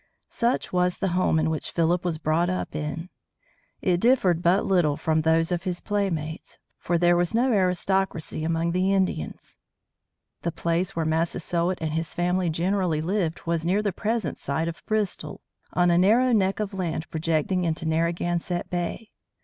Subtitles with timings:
[0.31, 2.69] Such was the home in which Philip was brought up.
[2.75, 8.71] It differed but little from those of his playmates, for there was no aristocracy among
[8.71, 9.59] the Indians.
[10.41, 14.83] The place where Massasoit and his family generally lived was near the present site of
[14.87, 15.41] Bristol,
[15.73, 19.11] on a narrow neck of land projecting into Narragansett Bay.